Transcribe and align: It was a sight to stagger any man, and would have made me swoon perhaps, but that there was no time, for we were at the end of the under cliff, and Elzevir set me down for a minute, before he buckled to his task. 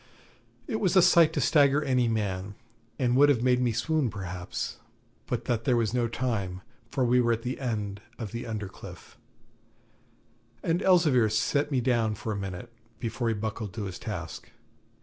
It 0.65 0.79
was 0.79 0.95
a 0.95 1.01
sight 1.03 1.31
to 1.33 1.39
stagger 1.39 1.83
any 1.83 2.07
man, 2.07 2.55
and 2.97 3.15
would 3.15 3.29
have 3.29 3.43
made 3.43 3.61
me 3.61 3.71
swoon 3.71 4.09
perhaps, 4.09 4.79
but 5.27 5.45
that 5.45 5.65
there 5.65 5.77
was 5.77 5.93
no 5.93 6.07
time, 6.07 6.61
for 6.89 7.05
we 7.05 7.21
were 7.21 7.33
at 7.33 7.43
the 7.43 7.59
end 7.59 8.01
of 8.17 8.31
the 8.31 8.47
under 8.47 8.67
cliff, 8.67 9.15
and 10.63 10.81
Elzevir 10.81 11.29
set 11.29 11.69
me 11.69 11.81
down 11.81 12.15
for 12.15 12.31
a 12.31 12.35
minute, 12.35 12.73
before 12.99 13.27
he 13.27 13.35
buckled 13.35 13.73
to 13.75 13.83
his 13.83 13.99
task. 13.99 14.49